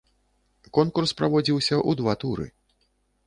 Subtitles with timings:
[0.77, 2.45] Конкурс праводзіўся ў два туры.